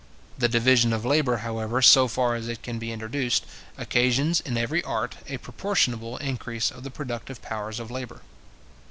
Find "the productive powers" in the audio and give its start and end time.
6.83-7.79